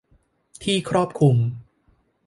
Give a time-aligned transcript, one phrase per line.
[0.63, 1.35] ที่ครอบคลุม